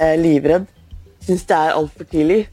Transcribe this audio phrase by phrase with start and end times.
[0.00, 0.68] Jeg er livredd.
[1.20, 2.46] Syns det er altfor tidlig.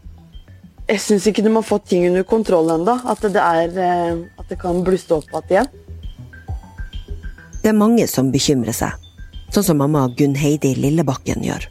[0.88, 2.98] Jeg syns ikke de har fått ting under kontroll ennå.
[3.08, 5.70] At, det er, eh, at det kan blusse opp igjen.
[7.64, 8.94] Det er mange som bekymrer seg,
[9.52, 11.70] sånn som mamma Gunn Heidi Lillebakken gjør.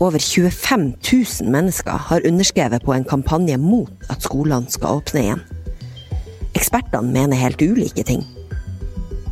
[0.00, 5.42] Over 25 000 mennesker har underskrevet på en kampanje mot at skolene skal åpne igjen.
[6.54, 8.22] Ekspertene mener helt ulike ting.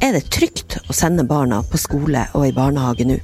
[0.02, 3.18] Er det trygt å sende barna på skole og i barnehage nå?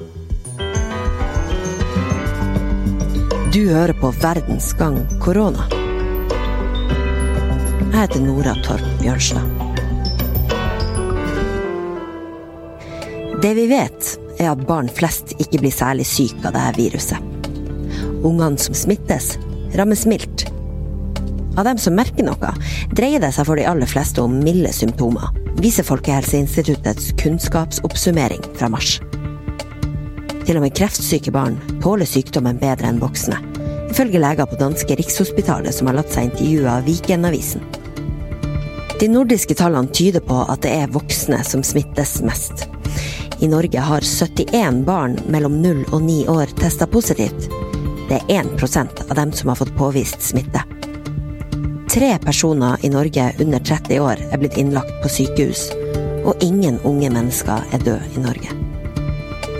[3.55, 5.69] Du hører på Verdens gang korona.
[7.79, 9.47] Jeg heter Nora Torp Bjørnstad.
[13.45, 14.11] Det vi vet,
[14.43, 17.47] er at barn flest ikke blir særlig syke av dette viruset.
[18.27, 19.37] Ungene som smittes,
[19.79, 20.49] rammes mildt.
[21.55, 22.57] Av dem som merker noe,
[22.91, 25.31] dreier det seg for de aller fleste om milde symptomer,
[25.63, 28.99] viser Folkehelseinstituttets kunnskapsoppsummering fra mars.
[30.45, 33.39] Til og med kreftsyke barn tåler sykdommen bedre enn voksne,
[33.89, 37.65] ifølge leger på danske Rikshospitalet som har latt seg intervjue av Vikenavisen.
[39.01, 42.67] De nordiske tallene tyder på at det er voksne som smittes mest.
[43.43, 47.49] I Norge har 71 barn mellom 0 og 9 år testa positivt.
[48.09, 50.63] Det er 1% av dem som har fått påvist smitte.
[51.91, 55.69] Tre personer i Norge under 30 år er blitt innlagt på sykehus,
[56.25, 58.64] og ingen unge mennesker er døde i Norge.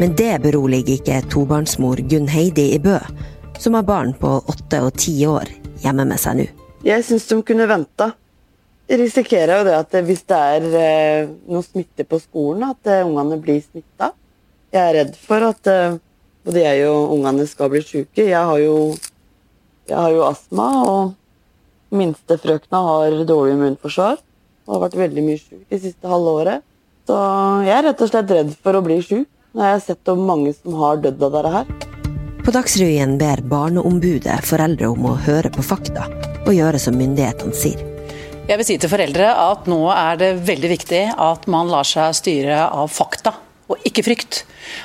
[0.01, 2.99] Men det beroliger ikke tobarnsmor Gunn Heidi i Bø,
[3.59, 5.47] som har barn på åtte og ti år
[5.85, 6.51] hjemme med seg nå.
[6.85, 8.11] Jeg syns de kunne venta
[8.89, 13.39] risikerer jo det at hvis det er eh, noe smitte på skolen, at eh, ungene
[13.41, 14.13] blir smitta.
[14.75, 15.97] Jeg er redd for at eh,
[16.45, 18.27] både jeg og ungene skal bli syke.
[18.27, 18.95] Jeg har jo,
[19.89, 24.21] jeg har jo astma, og minste frøkna har dårlig immunforsvar.
[24.65, 26.69] Og har vært veldig mye sjuk de siste halve året.
[27.09, 27.17] Så
[27.67, 30.25] jeg er rett og slett redd for å bli sjuk, når jeg har sett om
[30.27, 31.73] mange som har dødd av dette her.
[32.45, 36.09] På Dagsrevyen ber Barneombudet foreldre om å høre på fakta
[36.45, 37.81] og gjøre som myndighetene sier.
[38.45, 42.13] Jeg vil si til foreldre at nå er det veldig viktig at man lar seg
[42.19, 43.33] styre av fakta
[43.73, 44.43] og ikke frykt.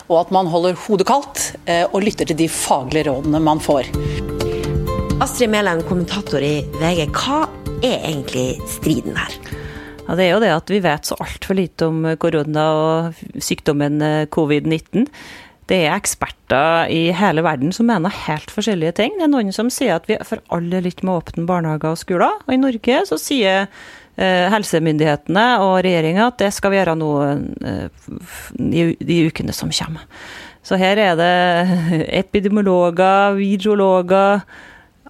[0.07, 3.91] Og at man holder hodet kaldt eh, og lytter til de faglige rådene man får.
[5.19, 7.09] Astrid Mæland, kommentator i VG.
[7.11, 7.43] Hva
[7.83, 9.48] er egentlig striden her?
[10.09, 14.01] Ja, det er jo det at vi vet så altfor lite om korona og sykdommen
[14.01, 15.05] eh, covid-19.
[15.69, 19.13] Det er eksperter i hele verden som mener helt forskjellige ting.
[19.19, 22.41] Det er noen som sier at vi for alle litt må åpne barnehager og skoler.
[22.47, 27.11] Og i Norge så sier eh, helsemyndighetene og regjeringa at det skal vi gjøre nå
[27.29, 28.09] eh,
[28.57, 30.09] de ukene som kommer.
[30.65, 34.41] Så her er det epidemiologer, virologer,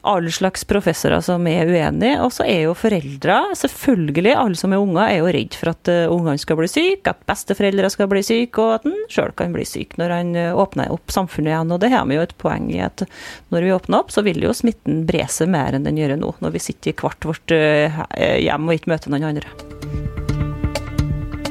[0.07, 2.19] alle slags professorer som er uenige.
[2.23, 5.91] Og så er jo foreldre, selvfølgelig, alle som er unger, er jo redd for at
[5.91, 9.55] uh, ungene skal bli syke, at besteforeldre skal bli syke, og at en sjøl kan
[9.55, 11.73] bli syk når han uh, åpner opp samfunnet igjen.
[11.75, 13.05] Og det har vi jo et poeng i at
[13.53, 16.33] når vi åpner opp, så vil jo smitten bre seg mer enn den gjør nå,
[16.43, 18.03] når vi sitter i hvert vårt uh,
[18.39, 19.55] hjem og ikke møter noen andre.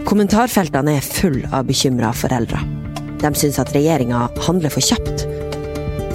[0.08, 2.62] Kommentarfeltene er full av bekymra foreldre.
[3.18, 5.26] De syns at regjeringa handler for kjapt.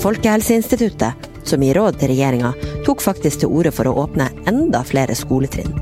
[0.01, 2.53] Folkehelseinstituttet som gir råd til regjeringa,
[2.85, 5.73] tok faktisk til orde for å åpne enda flere skoletrinn.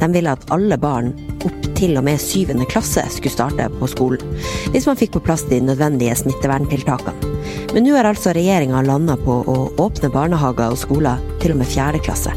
[0.00, 1.14] De ville at alle barn
[1.46, 4.36] opp til og med syvende klasse skulle starte på skolen,
[4.74, 7.32] hvis man fikk på plass de nødvendige smitteverntiltakene.
[7.72, 11.70] Men nå har altså regjeringa landa på å åpne barnehager og skoler til og med
[11.70, 12.32] fjerde klasse.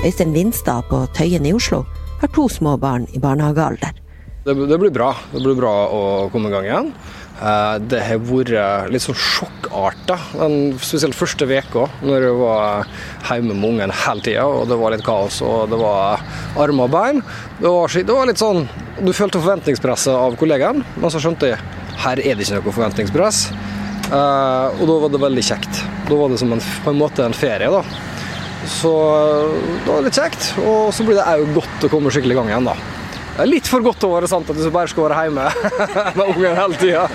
[0.00, 1.82] Øystein Vinstad på Tøyen i Oslo
[2.20, 3.96] har to små barn i barnehagealder.
[4.44, 5.10] Det blir bra.
[5.32, 6.02] Det blir bra å
[6.32, 6.92] komme i gang igjen.
[7.40, 12.90] Eh, det har vært litt sånn sjokkarta, den spesielt første veka når jeg var
[13.30, 16.20] hjemme med ungen hele tida og det var litt kaos og det var
[16.60, 17.22] armer og bein.
[17.60, 18.66] Det var, det var litt sånn
[19.00, 21.60] Du følte forventningspresset av kollegaen, men så skjønte jeg
[22.00, 23.40] her er det ikke noe forventningspress.
[24.10, 25.82] Uh, og da var det veldig kjekt.
[26.08, 27.68] Da var det som en, på en måte en ferie.
[27.70, 27.82] da.
[28.68, 28.92] Så
[29.84, 30.52] det var litt kjekt.
[30.64, 32.76] Og så blir det òg godt å komme skikkelig i gang igjen, da.
[33.48, 35.46] Litt for godt å være sant at du bare skal være hjemme
[36.18, 37.06] med ungen hele tida.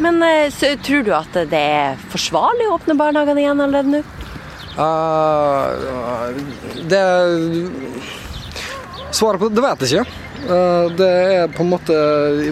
[0.00, 4.02] Men eh, så, tror du at det er forsvarlig å åpne barnehagene igjen allerede nå?
[4.72, 6.32] Uh,
[6.88, 7.02] det
[9.12, 10.20] Svaret på det, det vet jeg ikke.
[10.48, 11.96] Uh, det er på en måte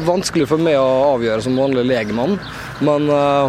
[0.05, 2.37] vanskelig for meg å avgjøre som vanlig legemann.
[2.85, 3.49] Men uh,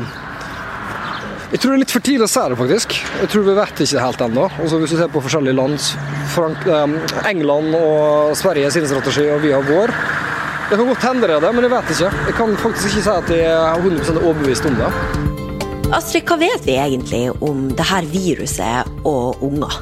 [1.51, 2.93] jeg tror det er litt for tidlig å si det, faktisk.
[3.19, 4.43] Jeg tror vi vet ikke det helt ennå.
[4.63, 5.87] Også hvis du ser på forskjellige land,
[6.31, 6.93] Frank, eh,
[7.27, 9.91] England og Sverige sin strategi, og vi har vår.
[10.71, 12.09] Det kan godt hende det er det, men jeg vet ikke.
[12.29, 14.91] Jeg kan faktisk ikke si at jeg er 100 overbevist om det.
[15.91, 19.81] Astrid, hva vet vi egentlig om det her viruset og unger?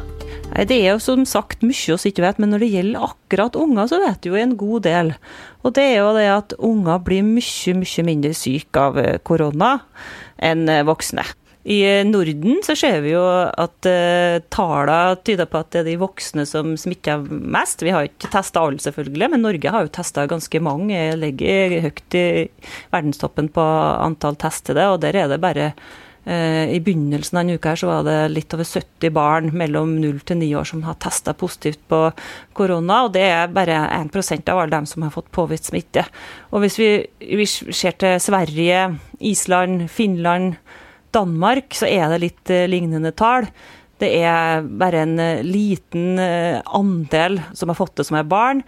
[0.65, 3.85] Det er jo som sagt mye vi ikke vet, men når det gjelder akkurat unger,
[3.85, 5.13] så vet vi jo en god del.
[5.61, 9.75] Og det er jo det at unger blir mye, mye mindre syke av korona
[10.41, 11.27] enn voksne.
[11.69, 15.99] I Norden så ser vi jo at uh, tallene tyder på at det er de
[16.01, 17.83] voksne som smitter mest.
[17.85, 20.95] Vi har ikke testa alle, selvfølgelig, men Norge har jo testa ganske mange.
[20.97, 22.27] Jeg ligger høyt i
[22.89, 23.65] verdenstoppen på
[24.01, 27.91] antall testede, og der er det bare uh, I begynnelsen av denne uka her så
[27.91, 31.85] var det litt over 70 barn mellom 0 til 9 år som har testa positivt
[31.85, 32.01] på
[32.57, 36.09] korona, og det er bare 1% av alle dem som har fått påvist smitte.
[36.49, 36.91] Og hvis vi,
[37.29, 38.87] vi ser til Sverige,
[39.21, 40.55] Island, Finland
[41.15, 43.49] Danmark så er det litt uh, lignende tall.
[43.99, 48.63] Det er bare en uh, liten uh, andel som har fått det som er barn.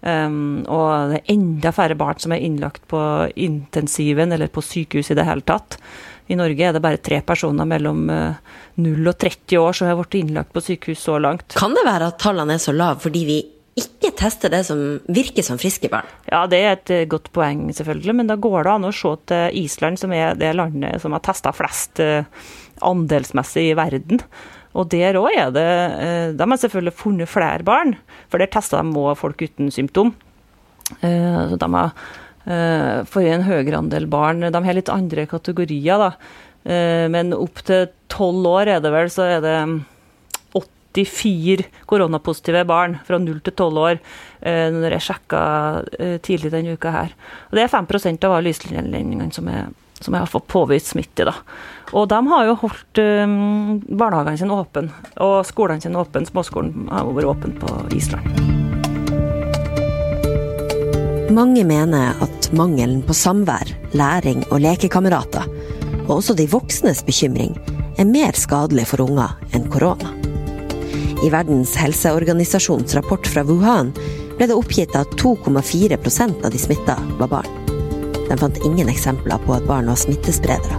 [0.00, 3.00] Um, og det er enda færre barn som er innlagt på
[3.36, 5.76] intensiven eller på sykehus i det hele tatt.
[6.30, 10.20] I Norge er det bare tre personer mellom 0 og 30 år som har blitt
[10.20, 11.56] innlagt på sykehus så langt.
[11.58, 13.40] Kan det være at tallene er så lave fordi vi
[13.80, 14.80] ikke teste det som
[15.10, 16.08] virker som friske barn?
[16.30, 18.14] Ja, det er et eh, godt poeng, selvfølgelig.
[18.20, 21.22] Men da går det an å se til Island, som er det landet som har
[21.26, 22.24] testa flest eh,
[22.86, 24.22] andelsmessig i verden.
[24.78, 25.68] Og der òg er det
[26.00, 27.96] eh, De har selvfølgelig funnet flere barn,
[28.30, 30.14] for der testa de òg folk uten symptom.
[30.90, 31.92] Så de har
[33.06, 34.42] fått en høyere andel barn.
[34.42, 36.08] De har litt andre kategorier, da.
[37.14, 39.54] Men opp til tolv år er det vel, så er det
[40.94, 45.42] 84 koronapositive barn fra 0 til 12 år eh, når jeg sjekka
[45.98, 47.14] eh, tidlig denne uka her.
[47.50, 49.50] Og Det er 5% av alle islendingene som,
[50.00, 51.28] som har fått påvist smitte.
[51.28, 51.34] da.
[51.92, 54.92] Og de har jo holdt um, barnehagene sine åpne,
[55.26, 56.28] og skolene sine åpne.
[56.30, 58.58] Småskolen har vært åpen på Island.
[61.30, 65.46] Mange mener at mangelen på samvær, læring og lekekamerater,
[66.08, 67.54] og også de voksnes bekymring,
[67.98, 70.19] er mer skadelig for unger enn korona.
[71.20, 73.90] I Verdens helseorganisasjons rapport fra Wuhan
[74.38, 77.58] ble det oppgitt at 2,4% av de smitta var barn.
[78.30, 80.78] De fant ingen eksempler på at barn var smittespredere.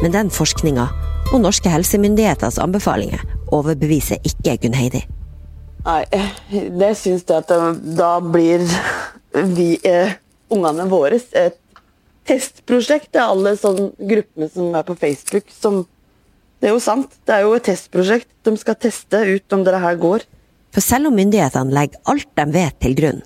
[0.00, 0.86] Men den forskninga
[1.34, 3.20] og norske helsemyndigheters anbefalinger
[3.52, 5.04] overbeviser ikke Gunn Heidi.
[5.84, 6.00] Nei,
[6.80, 7.52] det syns jeg at
[8.00, 8.64] da blir
[9.52, 10.16] vi, eh,
[10.48, 11.60] ungene våre, et
[12.24, 13.12] testprosjekt.
[13.12, 15.84] Det er alle sånne gruppene som er på Facebook som
[16.60, 17.14] det er jo sant.
[17.24, 18.28] Det er jo et testprosjekt.
[18.44, 20.26] De skal teste ut om det her går.
[20.70, 23.22] For selv om myndighetene legger alt de vet til grunn,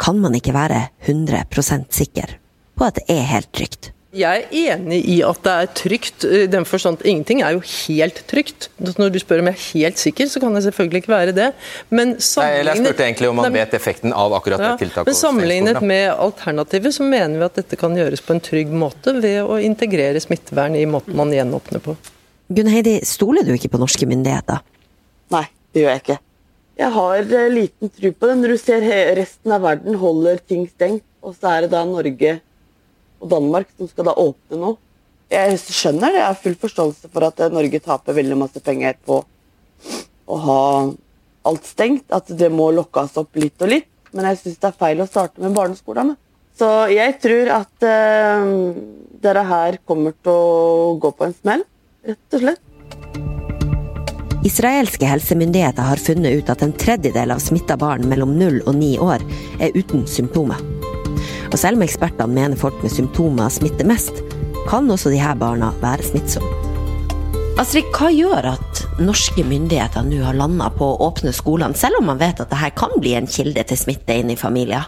[0.00, 2.38] kan man ikke være 100% sikker
[2.78, 3.90] på at det er helt trygt.
[4.10, 6.24] Jeg er enig i at det er trygt.
[6.24, 8.66] i den forstand at Ingenting er jo helt trygt.
[8.80, 11.52] Når du spør om jeg er helt sikker, så kan jeg selvfølgelig ikke være det.
[11.90, 15.12] Men sammenlignet, Nei, jeg spurte egentlig om man vet effekten av akkurat ja, det tiltaket.
[15.12, 19.14] Men sammenlignet med alternativet, så mener vi at dette kan gjøres på en trygg måte
[19.20, 21.94] ved å integrere smittevern i måten man gjenåpner på.
[22.50, 24.64] Gunn Heidi, stoler du ikke på norske myndigheter?
[25.30, 26.16] Nei, det gjør jeg ikke.
[26.80, 28.34] Jeg har eh, liten tro på det.
[28.40, 32.32] Når du ser resten av verden holder ting stengt, og så er det da Norge
[33.20, 34.72] og Danmark som skal da åpne nå.
[35.30, 38.98] Jeg skjønner det, jeg har full forståelse for at eh, Norge taper veldig masse penger
[39.06, 40.60] på å ha
[41.46, 42.08] alt stengt.
[42.10, 43.90] At det må lokkes opp litt og litt.
[44.10, 46.18] Men jeg syns det er feil å starte med barneskolene.
[46.58, 48.74] Så jeg tror at uh,
[49.22, 51.62] dere her kommer til å gå på en smell
[52.06, 52.66] rett og slett.
[54.44, 58.94] Israelske helsemyndigheter har funnet ut at en tredjedel av smitta barn mellom 0 og 9
[59.04, 59.24] år
[59.60, 60.62] er uten symptomer.
[61.50, 64.22] Og selv om ekspertene mener folk med symptomer smitter mest,
[64.70, 66.56] kan også disse barna være smittsomme.
[67.60, 72.06] Astrid, hva gjør at norske myndigheter nå har landa på å åpne skolene, selv om
[72.08, 74.86] man vet at dette kan bli en kilde til smitte inn i familier?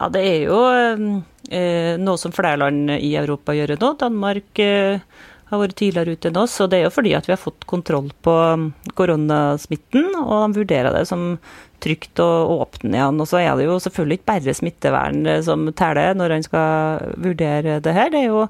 [0.00, 3.92] Ja, Det er jo eh, noe som flere land i Europa gjør nå.
[4.00, 5.04] Danmark eh,
[5.52, 6.56] har vært tidligere ute enn oss.
[6.64, 10.62] Og det er jo fordi at vi har fått kontroll på um, koronasmitten, og de
[10.62, 11.36] vurderer det som
[11.82, 12.28] trygt å
[12.60, 13.20] åpne igjen.
[13.22, 17.12] Og så er det jo selvfølgelig ikke bare smittevern eh, som teller når en skal
[17.22, 18.12] vurdere det her.
[18.12, 18.46] Det er jo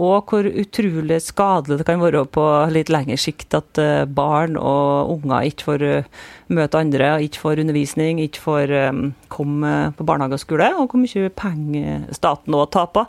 [0.00, 5.12] òg hvor utrolig skadelig det kan være på litt lengre sikt at eh, barn og
[5.18, 6.24] unger ikke får eh,
[6.56, 8.74] møte andre, ikke får undervisning, ikke får
[9.30, 13.06] komme på barnehage og skole, og hvor mye penger staten òg taper.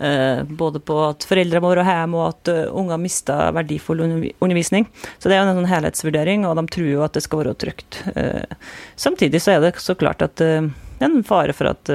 [0.00, 4.86] Eh, både på at foreldre må være hjemme, og at uh, unger mister verdifull undervisning.
[5.18, 7.56] Så det er jo en sånn helhetsvurdering, og de tror jo at det skal være
[7.58, 7.98] trygt.
[8.14, 8.46] Uh,
[8.94, 10.52] samtidig så er det så klart at det
[11.02, 11.90] er en fare for at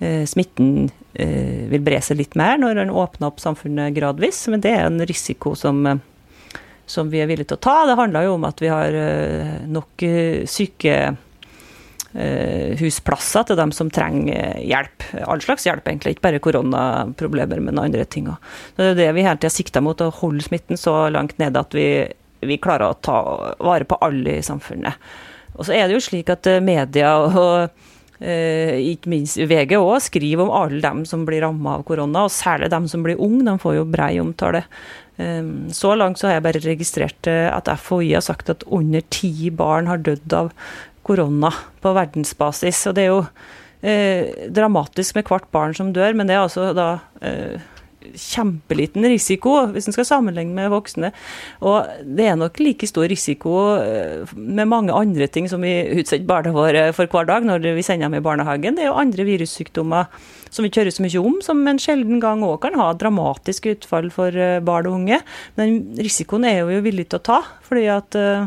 [0.00, 4.86] smitten vil bre seg litt mer når en åpner opp samfunnet gradvis, men det er
[4.86, 5.82] en risiko som
[6.90, 7.74] som vi er villige til å ta.
[7.86, 8.96] Det handler jo om at vi har
[9.68, 10.04] nok
[10.48, 11.29] syke Eh,
[12.80, 15.04] husplasser til dem som trenger hjelp.
[15.30, 16.16] All slags hjelp, egentlig.
[16.16, 18.48] Ikke bare koronaproblemer, men andre ting òg.
[18.74, 21.76] Det er det vi hele tida sikter mot, å holde smitten så langt nede at
[21.76, 21.86] vi,
[22.42, 23.20] vi, klarer å ta
[23.62, 24.98] vare på alle i samfunnet.
[25.54, 27.70] Og så er det jo slik at eh, media og
[28.20, 32.34] Eh, ikke minst VG òg skriver om alle dem som blir ramma av korona, og
[32.34, 33.46] særlig dem som blir unge.
[33.46, 34.66] De får jo brei omtale.
[35.16, 35.40] Eh,
[35.72, 39.48] så langt så har jeg bare registrert eh, at FHI har sagt at under ti
[39.48, 40.52] barn har dødd av
[41.10, 41.50] korona
[41.82, 42.86] på verdensbasis.
[42.90, 43.20] Og det er jo
[43.82, 46.92] eh, dramatisk med hvert barn som dør, men det er altså da
[47.24, 47.60] eh,
[48.16, 51.12] kjempeliten risiko hvis en skal sammenligne med voksne.
[51.66, 56.28] Og det er nok like stor risiko eh, med mange andre ting som vi utsetter
[56.28, 58.78] barna våre for hver dag når vi sender dem i barnehagen.
[58.78, 60.08] Det er jo andre virussykdommer
[60.50, 64.10] som vi ikke så mye om, som en sjelden gang òg kan ha dramatiske utfall
[64.14, 65.20] for eh, barn og unge.
[65.60, 68.46] Men risikoen er jo villig til å ta, fordi at Eh,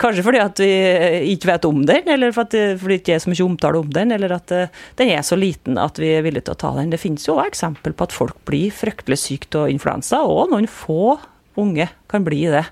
[0.00, 0.68] kanskje fordi at vi
[1.34, 4.34] ikke vet om den, eller fordi det ikke er så mye omtale om den, eller
[4.38, 6.92] at eh, den er så liten at vi er villige til å ta den.
[6.92, 11.18] Det finnes jo eksempel på at folk blir fryktelig syke av influensa, og noen få
[11.58, 12.64] unge kan bli det.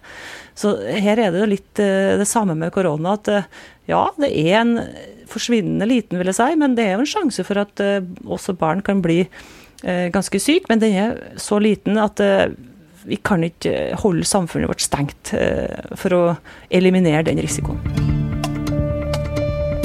[0.57, 3.17] Så her er det litt eh, det samme med korona.
[3.19, 3.33] At
[3.91, 4.79] ja, det er en
[5.31, 8.81] forsvinnende liten, vil jeg si, men det er jo en sjanse for at også barn
[8.87, 9.25] kan bli
[9.83, 10.71] ganske syke.
[10.71, 12.23] Men den er så liten at
[13.07, 16.23] vi kan ikke holde samfunnet vårt stengt eh, for å
[16.75, 17.81] eliminere den risikoen.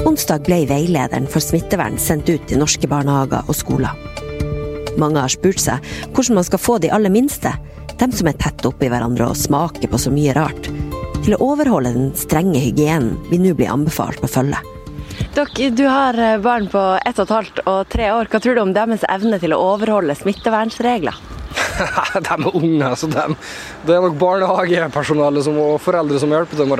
[0.07, 3.93] Onsdag ble veilederen for smittevern sendt ut til norske barnehager og skoler.
[4.99, 7.53] Mange har spurt seg hvordan man skal få de aller minste,
[8.01, 10.71] dem som er tett oppi hverandre og smaker på så mye rart,
[11.21, 14.59] til å overholde den strenge hygienen vi nå blir anbefalt å følge.
[15.35, 18.31] Dere, du har eh, barn på ett og et halvt og 3 år.
[18.31, 21.15] Hva tror du om deres evne til å overholde smittevernsregler?
[22.27, 23.27] de er unge, så de,
[23.87, 26.75] det er nok barnehagepersonale og foreldre som hjelper dem.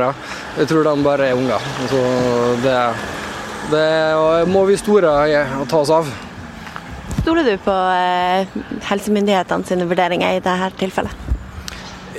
[0.59, 1.71] Jeg tror de bare er unger.
[1.91, 2.03] Så
[2.65, 2.77] det,
[3.71, 3.87] det
[4.51, 5.15] må vi store
[5.69, 6.11] ta oss av.
[7.21, 8.47] Stoler du på eh,
[8.87, 11.27] helsemyndighetene sine vurderinger i dette tilfellet?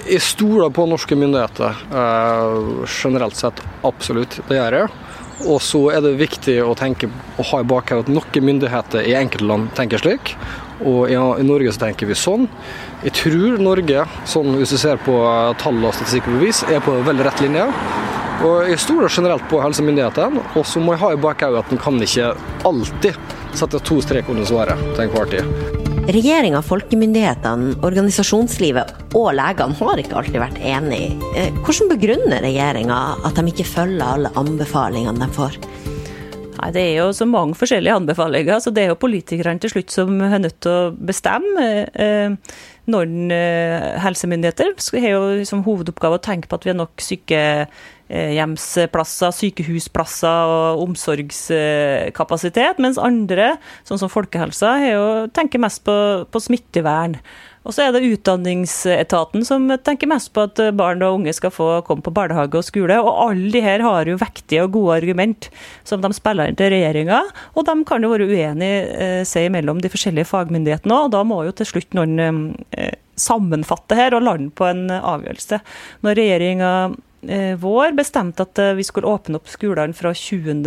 [0.02, 4.38] Jeg stoler på norske myndigheter eh, generelt sett, absolutt.
[4.48, 4.92] Det gjør jeg.
[5.50, 9.16] Og så er det viktig å tenke å ha i bakhodet at noen myndigheter i
[9.18, 10.36] enkelte land tenker slik,
[10.80, 12.48] og i, Norge så tenker vi sånn.
[13.02, 15.16] Jeg tror Norge, sånn hvis du ser på
[15.62, 17.68] tall og statistikk og bevis, er på veldig rett linje.
[18.42, 21.82] Og Jeg stoler generelt på helsemyndighetene, og så må jeg ha i bakhodet at en
[21.82, 22.32] kan ikke
[22.66, 25.78] alltid sette to strek under svaret til enhver tid.
[26.02, 31.12] Regjeringa, folkemyndighetene, organisasjonslivet og legene har ikke alltid vært enige.
[31.38, 35.60] Eh, hvordan begrunner regjeringa at de ikke følger alle anbefalingene de får?
[36.62, 39.90] Nei, Det er jo så mange forskjellige anbefalinger, så det er jo politikerne til slutt
[39.90, 41.88] som er nødt til å bestemme.
[41.90, 42.30] Eh,
[42.92, 49.30] Noen eh, helsemyndigheter har jo som hovedoppgave å tenke på at vi har nok sykehjemsplasser,
[49.38, 53.54] sykehusplasser og omsorgskapasitet, mens andre,
[53.86, 54.74] sånn som folkehelsa,
[55.34, 55.94] tenker mest på,
[56.26, 57.14] på smittevern.
[57.62, 61.68] Og så er det utdanningsetaten som tenker mest på at barn og unge skal få
[61.86, 62.96] komme på barnehage og skole.
[62.98, 65.48] Og alle de her har jo vektige og gode argument
[65.88, 67.22] som de spiller inn til regjeringa.
[67.54, 71.06] Og de kan jo være uenige eh, seg imellom de forskjellige fagmyndighetene òg.
[71.06, 72.18] Og da må jo til slutt noen
[72.74, 75.62] eh, sammenfatte her og lande på en avgjørelse.
[76.02, 76.72] Når regjeringa
[77.30, 80.66] eh, vår bestemte at vi skulle åpne opp skolene fra 20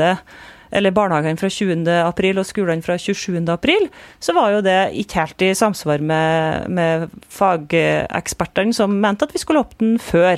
[0.72, 1.86] eller barnehagene fra 20.
[2.06, 3.52] april og skolene fra 27.
[3.54, 9.34] april, så var jo det ikke helt i samsvar med, med fagekspertene som mente at
[9.36, 10.38] vi skulle åpne før.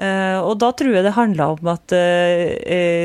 [0.00, 1.98] Uh, og da tror jeg det handla om at uh,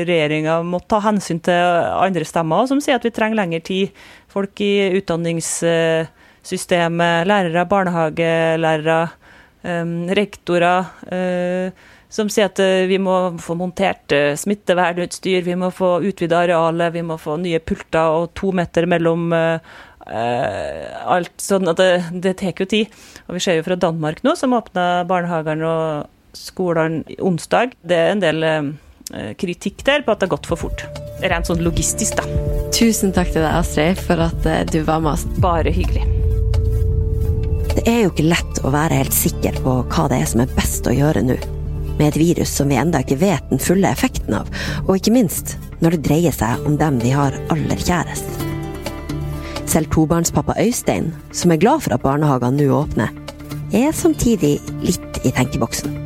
[0.08, 1.60] regjeringa må ta hensyn til
[1.92, 3.86] andre stemmer som sier at vi trenger lengre tid.
[4.32, 9.00] Folk i utdanningssystemet, lærere, barnehagelærere,
[10.16, 10.80] rektorer.
[12.08, 16.94] Som sier at eh, vi må få montert eh, smittevernutstyr, vi må få utvida arealet,
[16.94, 19.58] vi må få nye pulter og to meter mellom uh,
[20.06, 21.34] alt.
[21.42, 21.90] Sånn at det,
[22.22, 22.94] det tar jo tid.
[23.26, 27.74] Og vi ser jo fra Danmark nå, som åpna barnehagene og skolene onsdag.
[27.82, 28.70] Det er en del uh,
[29.40, 30.86] kritikk der på at det har gått for fort.
[31.26, 32.46] Rent sånn logistisk, da.
[32.76, 35.26] Tusen takk til deg, Astrid, for at uh, du var med oss.
[35.42, 36.06] Bare hyggelig.
[37.74, 40.54] Det er jo ikke lett å være helt sikker på hva det er som er
[40.54, 41.36] best å gjøre nå
[41.98, 44.50] med et virus som vi enda ikke vet den fulle effekten av,
[44.86, 48.44] og ikke minst når det dreier seg om dem vi har aller kjærest.
[49.66, 53.12] Selv tobarnspappa Øystein, som er glad for at barnehagene nå åpner,
[53.74, 55.96] er samtidig litt i tenkeboksen.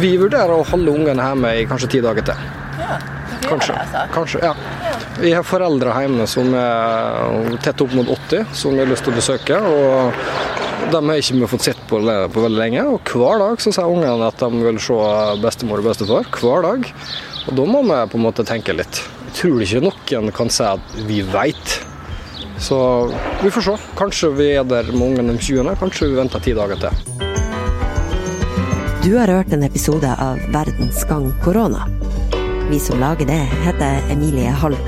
[0.00, 2.46] Vi vurderer å holde ungene hjemme i kanskje ti dager til.
[2.80, 2.96] Ja,
[3.44, 4.06] kanskje, altså.
[4.14, 4.54] kanskje, ja.
[5.20, 9.14] Vi har foreldre hjemme som er tett opp mot 80, som vi har lyst til
[9.14, 9.60] å besøke.
[9.60, 10.53] og
[10.94, 12.84] de har ikke fått sett på, på, veldig lenge.
[12.94, 14.98] Og hver dag så sier ungene at de vil se
[15.42, 16.28] bestemor og bestefar.
[16.38, 16.92] Hver dag.
[17.48, 19.02] Og da må vi på en måte tenke litt.
[19.30, 21.78] Jeg tror ikke noen kan si at vi veit.
[22.62, 22.78] Så
[23.42, 23.76] vi får se.
[23.98, 27.24] Kanskje vi er der med ungene om 20., kanskje vi venter ti dager til.
[29.04, 31.84] Du har hørt en episode av Verdens gang korona.
[32.70, 34.78] Vi som lager det, heter Emilie Hall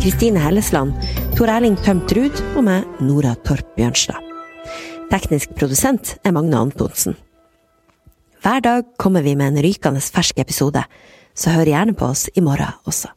[0.00, 0.92] Kristine Hellesland,
[1.36, 4.29] Tor Erling Tømt Ruud og meg, Nora Torp Bjørnstad.
[5.10, 7.16] Teknisk produsent er Magne Antonsen.
[8.44, 10.84] Hver dag kommer vi med en rykende fersk episode,
[11.34, 13.10] så hør gjerne på oss i morgen også.